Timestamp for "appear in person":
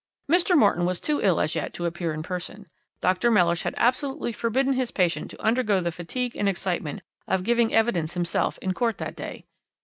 1.85-2.65